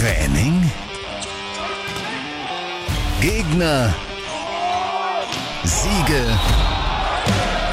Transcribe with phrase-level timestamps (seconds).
[0.00, 0.64] Training?
[3.20, 3.94] Gegner?
[5.62, 6.24] Siege?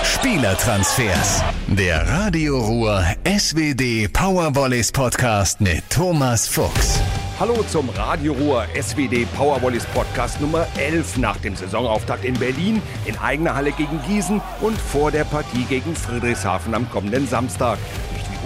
[0.03, 1.41] Spielertransfers.
[1.67, 6.99] Der Radio Ruhr SWD Powervolleys Podcast mit Thomas Fuchs.
[7.39, 13.17] Hallo zum Radio Ruhr SWD Powervolleys Podcast Nummer 11 nach dem Saisonauftakt in Berlin, in
[13.19, 17.77] eigener Halle gegen Gießen und vor der Partie gegen Friedrichshafen am kommenden Samstag.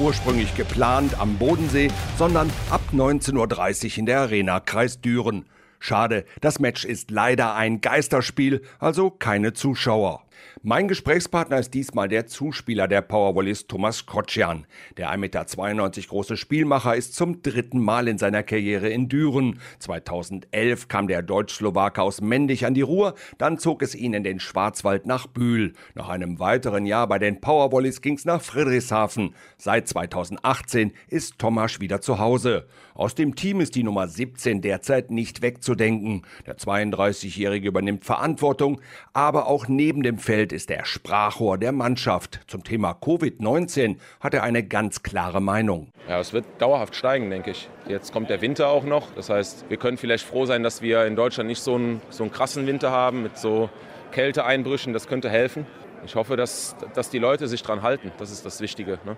[0.01, 5.45] Ursprünglich geplant am Bodensee, sondern ab 19.30 Uhr in der Arena Kreis Düren.
[5.79, 10.23] Schade, das Match ist leider ein Geisterspiel, also keine Zuschauer.
[10.63, 14.67] Mein Gesprächspartner ist diesmal der Zuspieler der Powervolleys Thomas Kotschan.
[14.95, 19.59] Der 1,92 Meter große Spielmacher ist zum dritten Mal in seiner Karriere in Düren.
[19.79, 24.39] 2011 kam der Deutsch-Slowake aus Mendig an die Ruhr, dann zog es ihn in den
[24.39, 25.73] Schwarzwald nach Bühl.
[25.95, 29.33] Nach einem weiteren Jahr bei den Powervolleys ging es nach Friedrichshafen.
[29.57, 32.67] Seit 2018 ist Thomas wieder zu Hause.
[32.93, 36.21] Aus dem Team ist die Nummer 17 derzeit nicht wegzudenken.
[36.45, 38.79] Der 32-Jährige übernimmt Verantwortung,
[39.11, 42.41] aber auch neben dem Feld ist er Sprachrohr der Mannschaft.
[42.47, 45.91] Zum Thema Covid-19 hat er eine ganz klare Meinung.
[46.07, 47.69] Ja, es wird dauerhaft steigen, denke ich.
[47.87, 49.11] Jetzt kommt der Winter auch noch.
[49.15, 52.23] Das heißt, wir können vielleicht froh sein, dass wir in Deutschland nicht so einen, so
[52.23, 53.69] einen krassen Winter haben mit so
[54.11, 54.93] Kälteeinbrüchen.
[54.93, 55.65] Das könnte helfen.
[56.05, 58.11] Ich hoffe, dass, dass die Leute sich dran halten.
[58.17, 58.99] Das ist das Wichtige.
[59.05, 59.17] Ne?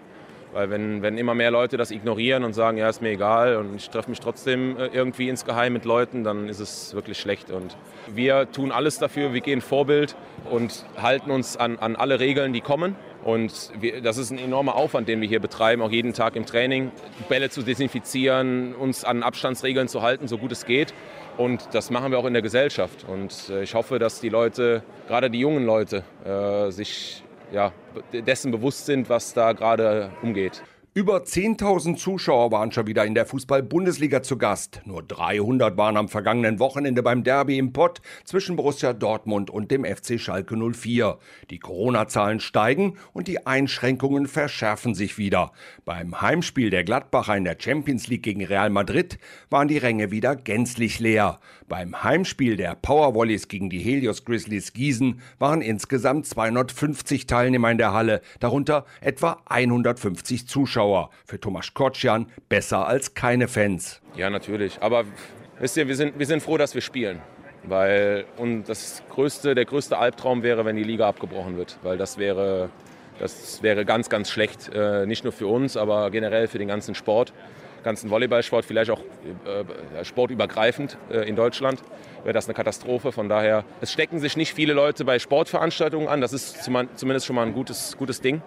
[0.54, 3.76] Weil wenn, wenn immer mehr Leute das ignorieren und sagen, ja, ist mir egal und
[3.76, 7.50] ich treffe mich trotzdem äh, irgendwie insgeheim mit Leuten, dann ist es wirklich schlecht.
[7.50, 7.76] Und
[8.14, 10.16] wir tun alles dafür, wir gehen Vorbild
[10.50, 12.96] und halten uns an, an alle Regeln, die kommen.
[13.24, 16.46] Und wir, das ist ein enormer Aufwand, den wir hier betreiben, auch jeden Tag im
[16.46, 16.92] Training.
[17.30, 20.94] Bälle zu desinfizieren, uns an Abstandsregeln zu halten, so gut es geht.
[21.38, 23.06] Und das machen wir auch in der Gesellschaft.
[23.08, 27.72] Und äh, ich hoffe, dass die Leute, gerade die jungen Leute, äh, sich ja,
[28.12, 30.64] dessen bewusst sind, was da gerade umgeht.
[30.96, 34.82] Über 10.000 Zuschauer waren schon wieder in der Fußball-Bundesliga zu Gast.
[34.86, 39.86] Nur 300 waren am vergangenen Wochenende beim Derby im Pott zwischen Borussia Dortmund und dem
[39.86, 41.18] FC Schalke 04.
[41.50, 45.52] Die Corona-Zahlen steigen und die Einschränkungen verschärfen sich wieder.
[45.84, 49.18] Beim Heimspiel der Gladbacher in der Champions League gegen Real Madrid
[49.50, 51.40] waren die Ränge wieder gänzlich leer.
[51.68, 57.94] Beim Heimspiel der Powervolleys gegen die Helios Grizzlies Gießen waren insgesamt 250 Teilnehmer in der
[57.94, 60.83] Halle, darunter etwa 150 Zuschauer.
[60.84, 61.10] Zuschauer.
[61.26, 64.02] Für Thomas Kotschan besser als keine Fans.
[64.16, 64.78] Ja, natürlich.
[64.82, 65.06] Aber
[65.60, 67.22] wisst ihr, wir sind, wir sind froh, dass wir spielen.
[67.64, 71.78] Weil und das größte, der größte Albtraum wäre, wenn die Liga abgebrochen wird.
[71.84, 72.70] Weil das wäre,
[73.20, 74.70] das wäre ganz, ganz schlecht.
[74.74, 77.32] Äh, nicht nur für uns, aber generell für den ganzen Sport.
[77.84, 81.82] Ganzen Volleyballsport, vielleicht auch äh, sportübergreifend äh, in Deutschland,
[82.24, 83.12] wäre das eine Katastrophe.
[83.12, 86.22] Von daher, es stecken sich nicht viele Leute bei Sportveranstaltungen an.
[86.22, 88.42] Das ist zumindest schon mal ein gutes, gutes Ding.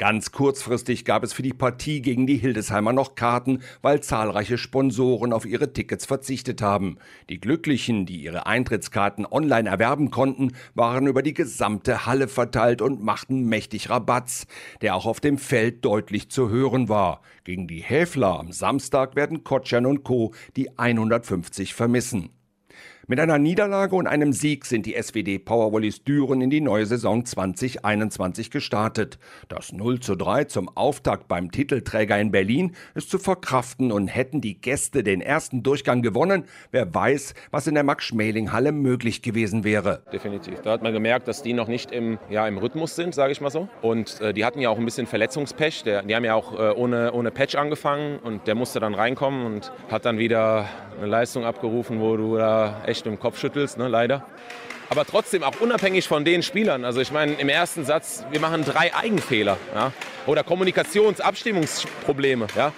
[0.00, 5.34] Ganz kurzfristig gab es für die Partie gegen die Hildesheimer noch Karten, weil zahlreiche Sponsoren
[5.34, 6.96] auf ihre Tickets verzichtet haben.
[7.28, 13.02] Die Glücklichen, die ihre Eintrittskarten online erwerben konnten, waren über die gesamte Halle verteilt und
[13.02, 14.46] machten mächtig Rabatz,
[14.80, 17.20] der auch auf dem Feld deutlich zu hören war.
[17.44, 20.32] Gegen die Häfler am Samstag werden Kotschan und Co.
[20.56, 22.30] die 150 vermissen.
[23.10, 27.24] Mit einer Niederlage und einem Sieg sind die SWD Powerwallis Düren in die neue Saison
[27.24, 29.18] 2021 gestartet.
[29.48, 34.40] Das 0 zu 3 zum Auftakt beim Titelträger in Berlin ist zu verkraften und hätten
[34.40, 40.04] die Gäste den ersten Durchgang gewonnen, wer weiß, was in der Max-Schmeling-Halle möglich gewesen wäre.
[40.12, 40.60] Definitiv.
[40.60, 43.40] Da hat man gemerkt, dass die noch nicht im, ja, im Rhythmus sind, sage ich
[43.40, 43.68] mal so.
[43.82, 45.82] Und äh, die hatten ja auch ein bisschen Verletzungspech.
[45.82, 49.46] Der, die haben ja auch äh, ohne, ohne Patch angefangen und der musste dann reinkommen
[49.46, 53.88] und hat dann wieder eine Leistung abgerufen, wo du da echt im Kopf schüttelst, ne,
[53.88, 54.26] leider.
[54.90, 56.84] Aber trotzdem auch unabhängig von den Spielern.
[56.84, 59.56] Also ich meine, im ersten Satz, wir machen drei Eigenfehler.
[59.72, 59.92] Ja?
[60.26, 62.48] Oder Kommunikationsabstimmungsprobleme.
[62.56, 62.72] Ja?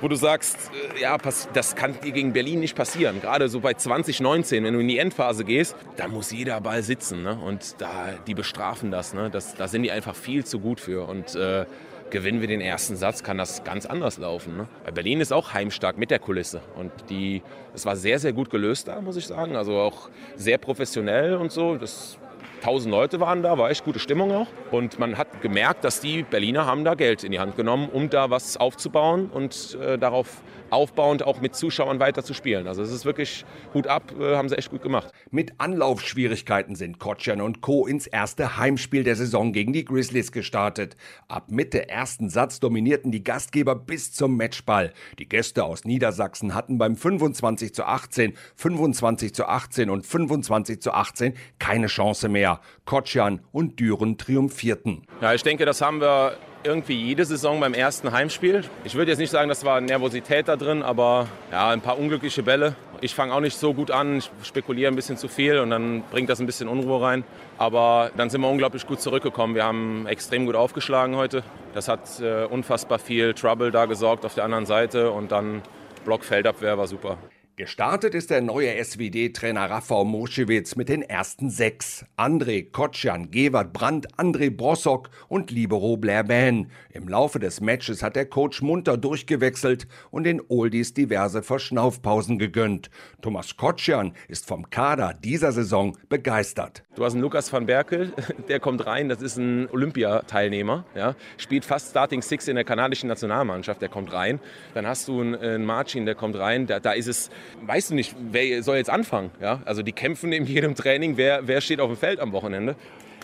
[0.00, 0.56] Wo du sagst,
[0.96, 1.18] äh, ja,
[1.52, 3.20] das kann dir gegen Berlin nicht passieren.
[3.20, 7.22] Gerade so bei 2019, wenn du in die Endphase gehst, da muss jeder Ball sitzen.
[7.22, 7.38] Ne?
[7.38, 9.28] Und da, die bestrafen das, ne?
[9.28, 9.54] das.
[9.54, 11.06] Da sind die einfach viel zu gut für.
[11.06, 11.66] Und äh,
[12.10, 14.56] gewinnen wir den ersten Satz, kann das ganz anders laufen.
[14.56, 14.68] Ne?
[14.92, 16.60] Berlin ist auch heimstark mit der Kulisse.
[16.76, 17.42] Und die,
[17.74, 19.56] es war sehr, sehr gut gelöst da, muss ich sagen.
[19.56, 21.76] Also auch sehr professionell und so.
[21.76, 22.18] Das,
[22.60, 24.46] tausend Leute waren da, war echt gute Stimmung auch.
[24.70, 28.10] Und man hat gemerkt, dass die Berliner haben da Geld in die Hand genommen, um
[28.10, 32.66] da was aufzubauen und äh, darauf aufbauend auch mit Zuschauern weiter zu spielen.
[32.66, 33.44] Also es ist wirklich
[33.74, 35.12] Hut ab, äh, haben sie echt gut gemacht.
[35.30, 37.86] Mit Anlaufschwierigkeiten sind Kotschan und Co.
[37.86, 40.96] ins erste Heimspiel der Saison gegen die Grizzlies gestartet.
[41.28, 44.92] Ab Mitte ersten Satz dominierten die Gastgeber bis zum Matchball.
[45.18, 50.92] Die Gäste aus Niedersachsen hatten beim 25 zu 18, 25 zu 18 und 25 zu
[50.92, 52.47] 18 keine Chance mehr.
[52.48, 55.06] Blair, Kotschan und Düren triumphierten.
[55.20, 58.64] Ja, ich denke, das haben wir irgendwie jede Saison beim ersten Heimspiel.
[58.84, 62.42] Ich würde jetzt nicht sagen, das war Nervosität da drin, aber ja, ein paar unglückliche
[62.42, 62.74] Bälle.
[63.00, 66.02] Ich fange auch nicht so gut an, ich spekuliere ein bisschen zu viel und dann
[66.10, 67.22] bringt das ein bisschen Unruhe rein.
[67.58, 69.54] Aber dann sind wir unglaublich gut zurückgekommen.
[69.54, 71.44] Wir haben extrem gut aufgeschlagen heute.
[71.74, 75.62] Das hat äh, unfassbar viel Trouble da gesorgt auf der anderen Seite und dann
[76.04, 77.18] Blockfeldabwehr war super.
[77.58, 82.04] Gestartet ist der neue SWD-Trainer Rafał Moschewitz mit den ersten sechs.
[82.16, 86.70] André Kotschan, Gewert Brandt, André Brossok und Libero Blairban.
[86.92, 92.90] Im Laufe des Matches hat der Coach munter durchgewechselt und den Oldies diverse Verschnaufpausen gegönnt.
[93.22, 96.84] Thomas Kotschan ist vom Kader dieser Saison begeistert.
[96.94, 98.12] Du hast einen Lukas van Berkel,
[98.48, 103.08] der kommt rein, das ist ein Olympiateilnehmer, ja, spielt fast Starting Six in der kanadischen
[103.08, 104.38] Nationalmannschaft, der kommt rein.
[104.74, 107.30] Dann hast du einen, einen Marcin, der kommt rein, da, da ist es
[107.62, 109.30] weißt du nicht, wer soll jetzt anfangen.
[109.40, 109.62] Ja?
[109.64, 112.76] Also die kämpfen in jedem Training, wer, wer steht auf dem Feld am Wochenende.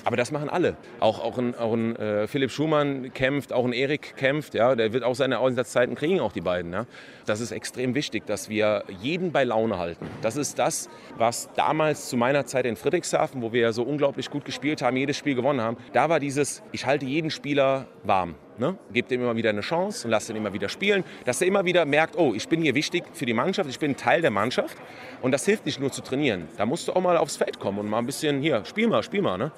[0.05, 0.77] Aber das machen alle.
[1.01, 4.55] Auch, auch ein, auch ein äh, Philipp Schumann kämpft, auch ein Erik kämpft.
[4.55, 4.75] Ja?
[4.75, 6.73] Der wird auch seine Einsatzzeiten kriegen, auch die beiden.
[6.73, 6.87] Ja?
[7.25, 10.07] Das ist extrem wichtig, dass wir jeden bei Laune halten.
[10.21, 14.45] Das ist das, was damals zu meiner Zeit in Friedrichshafen, wo wir so unglaublich gut
[14.45, 18.35] gespielt haben, jedes Spiel gewonnen haben, da war dieses, ich halte jeden Spieler warm.
[18.59, 18.77] Ne?
[18.93, 21.65] Gebt ihm immer wieder eine Chance und lasst ihn immer wieder spielen, dass er immer
[21.65, 24.77] wieder merkt, oh, ich bin hier wichtig für die Mannschaft, ich bin Teil der Mannschaft
[25.23, 26.49] und das hilft nicht nur zu trainieren.
[26.57, 29.03] Da musst du auch mal aufs Feld kommen und mal ein bisschen, hier, spiel mal,
[29.03, 29.39] spiel mal.
[29.39, 29.51] Ne?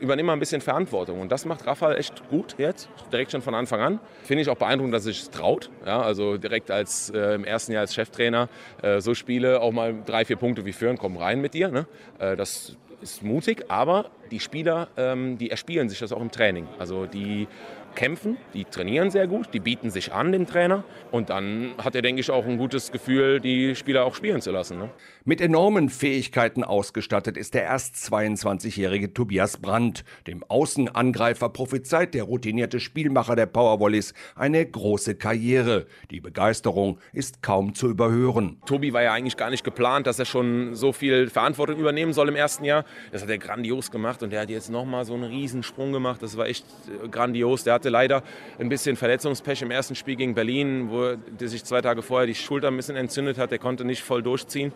[0.00, 3.54] Übernimm mal ein bisschen Verantwortung und das macht Rafael echt gut jetzt, direkt schon von
[3.54, 4.00] Anfang an.
[4.24, 6.00] Finde ich auch beeindruckend, dass er sich traut, ja?
[6.00, 8.48] also direkt als äh, im ersten Jahr als Cheftrainer
[8.82, 11.68] äh, so Spiele, auch mal drei, vier Punkte wie führen, komm rein mit dir.
[11.68, 11.86] Ne?
[12.18, 16.66] Äh, das ist mutig, aber die Spieler, ähm, die erspielen sich das auch im Training.
[16.78, 17.48] Also die
[17.94, 22.02] kämpfen, die trainieren sehr gut, die bieten sich an dem Trainer und dann hat er,
[22.02, 24.78] denke ich, auch ein gutes Gefühl, die Spieler auch spielen zu lassen.
[24.78, 24.90] Ne?
[25.24, 30.04] Mit enormen Fähigkeiten ausgestattet ist der erst 22-jährige Tobias Brandt.
[30.26, 35.86] Dem Außenangreifer prophezeit der routinierte Spielmacher der Powerwollies eine große Karriere.
[36.10, 38.58] Die Begeisterung ist kaum zu überhören.
[38.66, 42.28] Tobi war ja eigentlich gar nicht geplant, dass er schon so viel Verantwortung übernehmen soll
[42.28, 42.84] im ersten Jahr.
[43.12, 46.22] Das hat er grandios gemacht und er hat jetzt nochmal so einen Riesensprung gemacht.
[46.22, 47.64] Das war echt äh, grandios.
[47.64, 48.22] Der hat hatte leider
[48.58, 52.34] ein bisschen Verletzungspech im ersten Spiel gegen Berlin, wo der sich zwei Tage vorher die
[52.34, 53.50] Schulter ein bisschen entzündet hat.
[53.52, 54.72] Der konnte nicht voll durchziehen.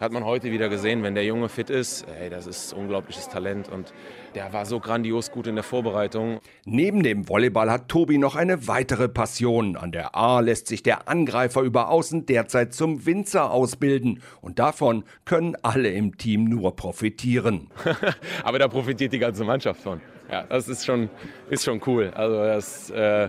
[0.00, 3.68] Hat man heute wieder gesehen, wenn der Junge fit ist, ey, das ist unglaubliches Talent
[3.68, 3.94] und
[4.34, 6.40] der war so grandios gut in der Vorbereitung.
[6.64, 9.76] Neben dem Volleyball hat Tobi noch eine weitere Passion.
[9.76, 15.04] An der A lässt sich der Angreifer über Außen derzeit zum Winzer ausbilden und davon
[15.24, 17.70] können alle im Team nur profitieren.
[18.44, 20.00] Aber da profitiert die ganze Mannschaft von
[20.30, 21.10] ja, das ist schon,
[21.50, 22.10] ist schon cool.
[22.14, 23.28] Also das, äh,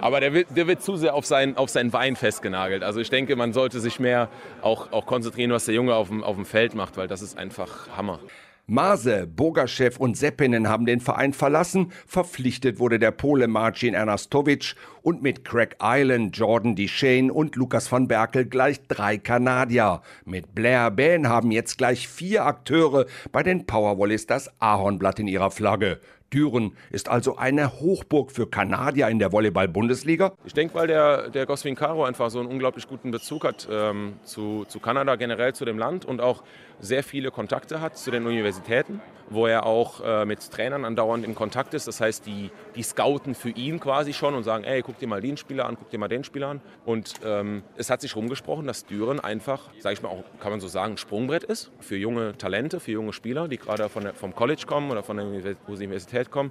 [0.00, 2.82] aber der wird, der wird zu sehr auf, sein, auf seinen Wein festgenagelt.
[2.82, 4.28] Also ich denke, man sollte sich mehr
[4.62, 7.38] auch, auch konzentrieren, was der Junge auf dem, auf dem Feld macht, weil das ist
[7.38, 8.20] einfach Hammer.
[8.66, 11.92] Mase, Bogaschew und Seppinen haben den Verein verlassen.
[12.06, 18.08] Verpflichtet wurde der Pole Marcin Ernastowicz und mit Craig Island, Jordan Deshane und Lukas van
[18.08, 20.00] Berkel gleich drei Kanadier.
[20.24, 25.50] Mit Blair Bain haben jetzt gleich vier Akteure bei den Powerwallis das Ahornblatt in ihrer
[25.50, 26.00] Flagge.
[26.34, 30.32] Düren ist also eine Hochburg für Kanadier in der Volleyball-Bundesliga?
[30.44, 34.14] Ich denke, weil der, der Goswin Caro einfach so einen unglaublich guten Bezug hat ähm,
[34.24, 36.42] zu, zu Kanada, generell zu dem Land und auch
[36.80, 39.00] sehr viele Kontakte hat zu den Universitäten,
[39.30, 41.86] wo er auch äh, mit Trainern andauernd in Kontakt ist.
[41.88, 45.20] Das heißt, die, die scouten für ihn quasi schon und sagen, ey, guck dir mal
[45.20, 46.60] den Spieler an, guck dir mal den Spieler an.
[46.84, 50.60] Und ähm, es hat sich rumgesprochen, dass Düren einfach, sage ich mal auch, kann man
[50.60, 54.64] so sagen, ein Sprungbrett ist für junge Talente, für junge Spieler, die gerade vom College
[54.66, 56.50] kommen oder von der Universität Möglichkeit kommen,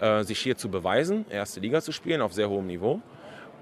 [0.00, 3.00] äh, sich hier zu beweisen, erste Liga zu spielen auf sehr hohem Niveau.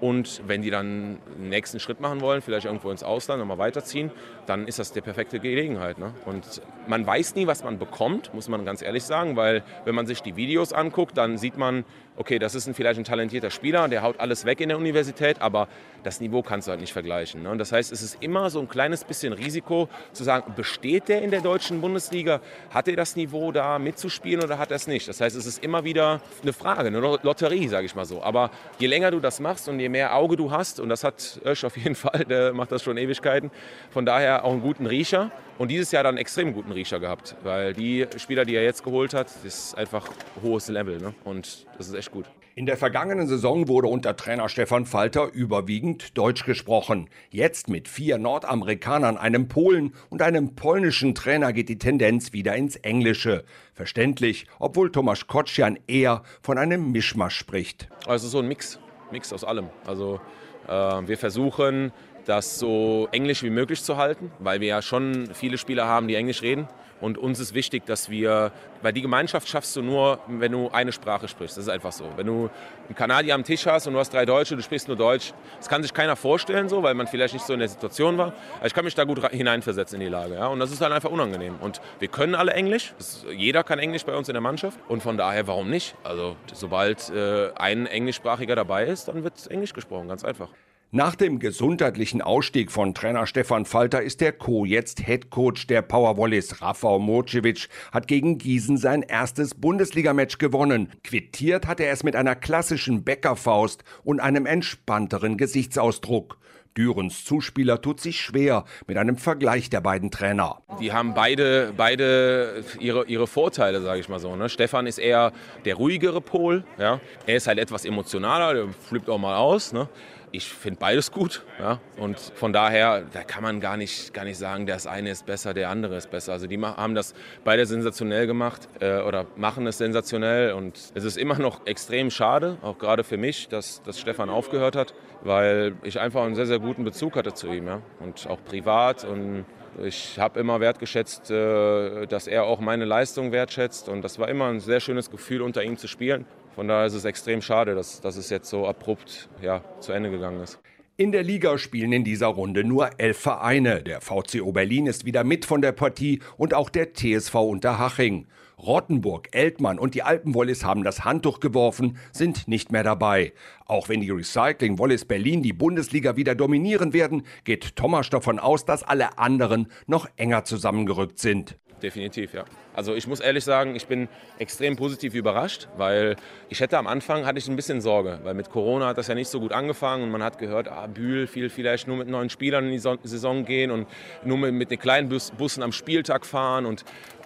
[0.01, 4.09] Und wenn die dann einen nächsten Schritt machen wollen, vielleicht irgendwo ins Ausland nochmal weiterziehen,
[4.47, 5.99] dann ist das die perfekte Gelegenheit.
[5.99, 6.11] Ne?
[6.25, 10.07] Und man weiß nie, was man bekommt, muss man ganz ehrlich sagen, weil wenn man
[10.07, 11.85] sich die Videos anguckt, dann sieht man,
[12.17, 15.39] okay, das ist ein, vielleicht ein talentierter Spieler, der haut alles weg in der Universität,
[15.39, 15.67] aber
[16.03, 17.43] das Niveau kannst du halt nicht vergleichen.
[17.43, 17.51] Ne?
[17.51, 21.21] Und das heißt, es ist immer so ein kleines bisschen Risiko zu sagen, besteht der
[21.21, 22.41] in der deutschen Bundesliga?
[22.71, 25.07] Hat er das Niveau da mitzuspielen oder hat er es nicht?
[25.07, 28.23] Das heißt, es ist immer wieder eine Frage, eine Lotterie, sage ich mal so.
[28.23, 31.39] Aber je länger du das machst und je mehr Auge du hast, und das hat
[31.45, 33.51] Ösch auf jeden Fall, der macht das schon Ewigkeiten,
[33.89, 35.31] von daher auch einen guten Riecher.
[35.57, 38.83] Und dieses Jahr dann einen extrem guten Riecher gehabt, weil die Spieler, die er jetzt
[38.83, 40.07] geholt hat, ist einfach
[40.41, 40.97] hohes Level.
[40.97, 41.13] Ne?
[41.23, 42.25] Und das ist echt gut.
[42.53, 47.09] In der vergangenen Saison wurde unter Trainer Stefan Falter überwiegend Deutsch gesprochen.
[47.29, 52.75] Jetzt mit vier Nordamerikanern, einem Polen und einem polnischen Trainer geht die Tendenz wieder ins
[52.75, 53.45] Englische.
[53.73, 57.87] Verständlich, obwohl Tomasz Kocian eher von einem Mischmasch spricht.
[58.05, 58.79] Also so ein Mix,
[59.11, 59.69] Mix aus allem.
[59.85, 60.19] Also
[60.67, 61.91] äh, wir versuchen
[62.25, 66.15] das so englisch wie möglich zu halten, weil wir ja schon viele Spieler haben, die
[66.15, 66.67] Englisch reden.
[67.01, 70.91] Und uns ist wichtig, dass wir, weil die Gemeinschaft schaffst du nur, wenn du eine
[70.91, 71.57] Sprache sprichst.
[71.57, 72.05] Das ist einfach so.
[72.15, 72.49] Wenn du
[72.87, 75.67] einen Kanadier am Tisch hast und du hast drei Deutsche, du sprichst nur Deutsch, das
[75.67, 78.33] kann sich keiner vorstellen so, weil man vielleicht nicht so in der Situation war.
[78.57, 80.35] Aber ich kann mich da gut hineinversetzen in die Lage.
[80.35, 80.47] Ja?
[80.47, 81.55] Und das ist dann einfach unangenehm.
[81.59, 82.93] Und wir können alle Englisch.
[82.97, 84.79] Das, jeder kann Englisch bei uns in der Mannschaft.
[84.87, 85.95] Und von daher, warum nicht?
[86.03, 90.07] Also sobald äh, ein Englischsprachiger dabei ist, dann wird Englisch gesprochen.
[90.07, 90.49] Ganz einfach.
[90.93, 94.65] Nach dem gesundheitlichen Ausstieg von Trainer Stefan Falter ist der Co.
[94.65, 96.61] jetzt Headcoach der Powerwallis.
[96.61, 100.91] Rafa Mocevic hat gegen Gießen sein erstes Bundesligamatch gewonnen.
[101.05, 106.39] Quittiert hat er es mit einer klassischen Bäckerfaust und einem entspannteren Gesichtsausdruck.
[106.77, 110.61] Dürens Zuspieler tut sich schwer mit einem Vergleich der beiden Trainer.
[110.79, 114.35] Die haben beide, beide ihre, ihre Vorteile, sage ich mal so.
[114.35, 114.49] Ne?
[114.49, 115.31] Stefan ist eher
[115.65, 116.65] der ruhigere Pol.
[116.77, 116.99] Ja?
[117.27, 119.73] Er ist halt etwas emotionaler, der flippt auch mal aus.
[119.73, 119.89] Ne?
[120.31, 121.43] Ich finde beides gut.
[121.59, 121.79] Ja?
[121.97, 125.53] Und von daher, da kann man gar nicht, gar nicht sagen, das eine ist besser,
[125.53, 126.33] der andere ist besser.
[126.33, 130.53] Also die haben das beide sensationell gemacht äh, oder machen es sensationell.
[130.53, 134.75] Und es ist immer noch extrem schade, auch gerade für mich, dass, dass Stefan aufgehört
[134.75, 137.67] hat, weil ich einfach einen sehr, sehr guten Bezug hatte zu ihm.
[137.67, 137.81] Ja?
[137.99, 139.45] Und auch privat und
[139.83, 144.47] ich habe immer wertgeschätzt, äh, dass er auch meine Leistung wertschätzt und das war immer
[144.47, 146.25] ein sehr schönes Gefühl, unter ihm zu spielen.
[146.55, 150.11] Von daher ist es extrem schade, dass, dass es jetzt so abrupt ja, zu Ende
[150.11, 150.59] gegangen ist.
[150.97, 153.81] In der Liga spielen in dieser Runde nur elf Vereine.
[153.81, 158.27] Der VCO Berlin ist wieder mit von der Partie und auch der TSV Unterhaching.
[158.59, 163.33] Rottenburg, Eltmann und die Alpenwollis haben das Handtuch geworfen, sind nicht mehr dabei.
[163.65, 168.65] Auch wenn die Recycling Wollis Berlin die Bundesliga wieder dominieren werden, geht Thomas davon aus,
[168.65, 172.45] dass alle anderen noch enger zusammengerückt sind definitiv, ja.
[172.73, 174.07] Also ich muss ehrlich sagen, ich bin
[174.39, 176.15] extrem positiv überrascht, weil
[176.49, 179.15] ich hätte am Anfang hatte ich ein bisschen Sorge, weil mit Corona hat das ja
[179.15, 182.29] nicht so gut angefangen und man hat gehört, ah, Bühl will vielleicht nur mit neuen
[182.29, 183.87] Spielern in die Saison gehen und
[184.23, 186.85] nur mit, mit den kleinen Bus Bussen am Spieltag fahren und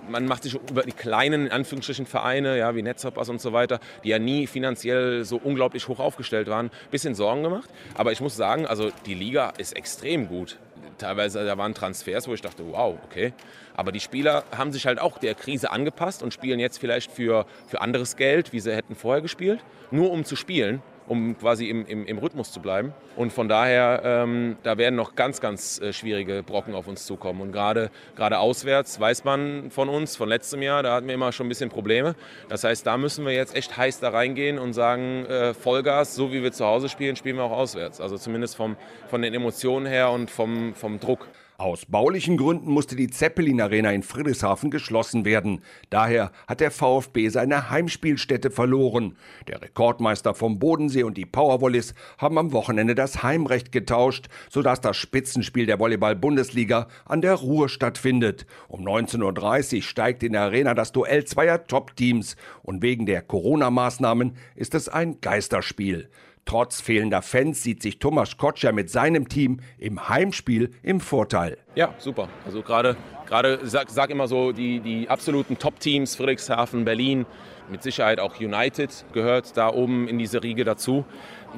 [0.10, 3.80] man macht sich über die kleinen, in Anführungsstrichen, Vereine, ja, wie Netzhoppers und so weiter,
[4.04, 7.70] die ja nie finanziell so unglaublich hoch aufgestellt waren, ein bisschen Sorgen gemacht.
[7.96, 10.58] Aber ich muss sagen, also die Liga ist extrem gut
[10.98, 13.34] teilweise da waren Transfers, wo ich dachte, wow, okay.
[13.76, 17.46] Aber die Spieler haben sich halt auch der Krise angepasst und spielen jetzt vielleicht für,
[17.68, 19.60] für anderes Geld, wie sie hätten vorher gespielt,
[19.92, 22.94] nur um zu spielen um quasi im, im, im Rhythmus zu bleiben.
[23.16, 27.42] Und von daher, ähm, da werden noch ganz, ganz äh, schwierige Brocken auf uns zukommen.
[27.42, 31.32] Und gerade, gerade auswärts weiß man von uns, von letztem Jahr, da hatten wir immer
[31.32, 32.16] schon ein bisschen Probleme.
[32.50, 36.32] Das heißt, da müssen wir jetzt echt heiß da reingehen und sagen, äh, Vollgas, so
[36.32, 38.02] wie wir zu Hause spielen, spielen wir auch auswärts.
[38.02, 38.76] Also zumindest vom,
[39.08, 41.28] von den Emotionen her und vom, vom Druck.
[41.58, 45.62] Aus baulichen Gründen musste die Zeppelin Arena in Friedrichshafen geschlossen werden.
[45.90, 49.16] Daher hat der VfB seine Heimspielstätte verloren.
[49.48, 54.98] Der Rekordmeister vom Bodensee und die Powerwollis haben am Wochenende das Heimrecht getauscht, sodass das
[54.98, 58.46] Spitzenspiel der Volleyball-Bundesliga an der Ruhr stattfindet.
[58.68, 64.36] Um 19.30 Uhr steigt in der Arena das Duell zweier Top-Teams und wegen der Corona-Maßnahmen
[64.56, 66.10] ist es ein Geisterspiel.
[66.46, 71.58] Trotz fehlender Fans sieht sich Thomas Kotscher mit seinem Team im Heimspiel im Vorteil.
[71.74, 72.30] Ja, super.
[72.46, 77.26] Also gerade, gerade sag, sag immer so, die, die absoluten Top-Teams, Friedrichshafen, Berlin,
[77.68, 81.04] mit Sicherheit auch United gehört da oben in diese Riege dazu.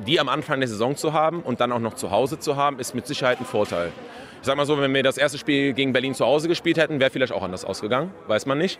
[0.05, 2.79] Die am Anfang der Saison zu haben und dann auch noch zu Hause zu haben,
[2.79, 3.91] ist mit Sicherheit ein Vorteil.
[4.39, 7.01] Ich sag mal so, wenn wir das erste Spiel gegen Berlin zu Hause gespielt hätten,
[7.01, 8.79] wäre vielleicht auch anders ausgegangen, weiß man nicht.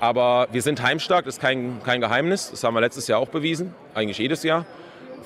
[0.00, 2.50] Aber wir sind heimstark, das ist kein, kein Geheimnis.
[2.50, 4.66] Das haben wir letztes Jahr auch bewiesen, eigentlich jedes Jahr.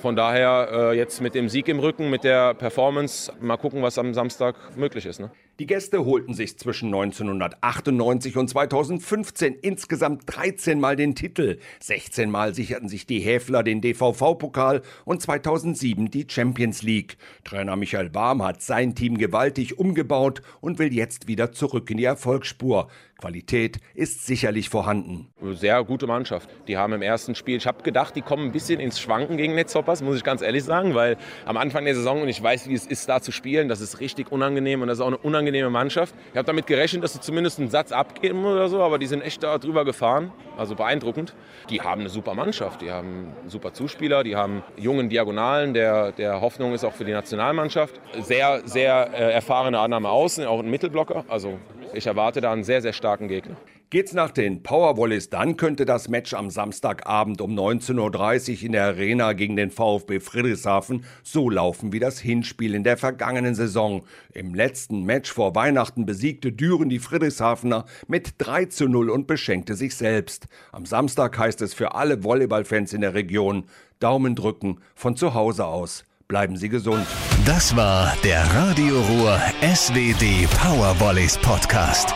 [0.01, 3.97] Von daher äh, jetzt mit dem Sieg im Rücken, mit der Performance, mal gucken, was
[3.97, 5.19] am Samstag möglich ist.
[5.19, 5.29] Ne?
[5.59, 11.59] Die Gäste holten sich zwischen 1998 und 2015 insgesamt 13 Mal den Titel.
[11.81, 17.17] 16 Mal sicherten sich die Häfler den DVV-Pokal und 2007 die Champions League.
[17.43, 22.05] Trainer Michael Barm hat sein Team gewaltig umgebaut und will jetzt wieder zurück in die
[22.05, 22.87] Erfolgsspur.
[23.19, 25.27] Qualität ist sicherlich vorhanden.
[25.51, 26.49] Sehr gute Mannschaft.
[26.67, 29.55] Die haben im ersten Spiel, ich habe gedacht, die kommen ein bisschen ins Schwanken gegen
[29.55, 32.73] Netzhoppers, muss ich ganz ehrlich sagen, weil am Anfang der Saison, und ich weiß, wie
[32.73, 35.17] es ist, da zu spielen, das ist richtig unangenehm und das ist auch eine
[35.49, 36.15] unangenehme Mannschaft.
[36.31, 39.21] Ich habe damit gerechnet, dass sie zumindest einen Satz abgeben oder so, aber die sind
[39.21, 41.33] echt da drüber gefahren, also beeindruckend.
[41.69, 46.41] Die haben eine super Mannschaft, die haben super Zuspieler, die haben jungen Diagonalen, der, der
[46.41, 47.99] Hoffnung ist auch für die Nationalmannschaft.
[48.21, 51.57] Sehr, sehr äh, erfahrene Annahme außen, auch ein Mittelblocker, also
[51.93, 53.57] ich erwarte da einen sehr, sehr starken Gegner.
[53.91, 58.83] Geht's nach den Powerwallis, dann könnte das Match am Samstagabend um 19.30 Uhr in der
[58.83, 64.05] Arena gegen den VfB Friedrichshafen so laufen wie das Hinspiel in der vergangenen Saison.
[64.31, 69.73] Im letzten Match vor Weihnachten besiegte Düren die Friedrichshafener mit 3 zu 0 und beschenkte
[69.73, 70.45] sich selbst.
[70.71, 73.63] Am Samstag heißt es für alle Volleyballfans in der Region
[73.99, 76.05] Daumen drücken von zu Hause aus.
[76.31, 77.07] Bleiben Sie gesund.
[77.43, 82.13] Das war der Radio Ruhr SWD Powervolleys Podcast.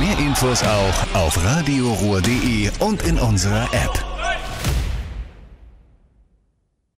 [0.00, 4.11] Mehr Infos auch auf radioruhr.de und in unserer App.